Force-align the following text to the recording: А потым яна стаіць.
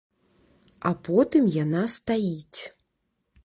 А 0.91 0.91
потым 1.09 1.43
яна 1.63 1.83
стаіць. 1.99 2.61